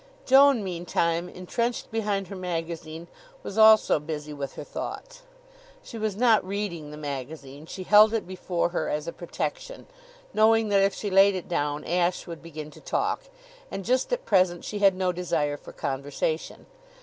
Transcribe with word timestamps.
Joan, 0.25 0.63
meantime, 0.63 1.29
intrenched 1.29 1.91
behind 1.91 2.27
her 2.29 2.35
magazine, 2.35 3.07
was 3.43 3.55
also 3.55 3.99
busy 3.99 4.33
with 4.33 4.53
her 4.53 4.63
thoughts. 4.63 5.21
She 5.83 5.95
was 5.99 6.15
not 6.17 6.43
reading 6.43 6.89
the 6.89 6.97
magazine; 6.97 7.67
she 7.67 7.83
held 7.83 8.11
it 8.15 8.25
before 8.25 8.69
her 8.69 8.89
as 8.89 9.07
a 9.07 9.13
protection, 9.13 9.85
knowing 10.33 10.69
that 10.69 10.81
if 10.81 10.95
she 10.95 11.11
laid 11.11 11.35
it 11.35 11.47
down 11.47 11.83
Ashe 11.85 12.25
would 12.25 12.41
begin 12.41 12.71
to 12.71 12.81
talk. 12.81 13.25
And 13.69 13.85
just 13.85 14.11
at 14.11 14.25
present 14.25 14.65
she 14.65 14.79
had 14.79 14.95
no 14.95 15.11
desire 15.11 15.55
for 15.55 15.71
conversation. 15.71 16.65